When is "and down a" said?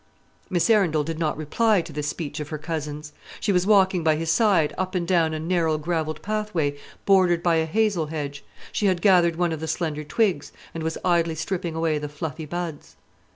4.95-5.39